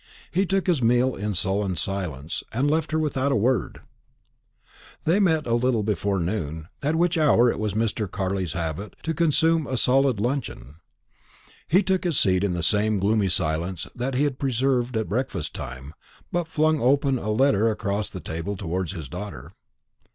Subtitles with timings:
[0.31, 3.81] He took his meal in sullen silence, and left her without a word.
[5.03, 8.09] They met again a little before noon, at which hour it was Mr.
[8.09, 10.77] Carley's habit to consume a solid luncheon.
[11.67, 15.53] He took his seat in the same gloomy silence that he had preserved at breakfast
[15.53, 15.93] time,
[16.31, 19.53] but flung an open letter across the table towards his daughter.